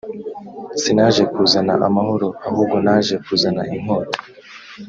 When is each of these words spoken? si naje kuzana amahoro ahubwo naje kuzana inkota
si 0.81 0.89
naje 0.97 1.23
kuzana 1.33 1.73
amahoro 1.89 2.27
ahubwo 2.47 2.75
naje 2.85 3.13
kuzana 3.25 3.61
inkota 3.75 4.17